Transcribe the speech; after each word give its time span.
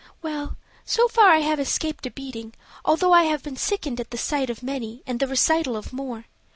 "Well, 0.23 0.57
so 0.83 1.07
far 1.07 1.29
I 1.29 1.41
have 1.41 1.59
escaped 1.59 2.07
a 2.07 2.09
beating, 2.09 2.55
although 2.83 3.13
I 3.13 3.25
have 3.25 3.43
been 3.43 3.55
sickened 3.55 3.99
at 3.99 4.09
the 4.09 4.17
sight 4.17 4.49
of 4.49 4.63
many 4.63 5.03
and 5.05 5.19
the 5.19 5.27
recital 5.27 5.77
of 5.77 5.93
more. 5.93 6.25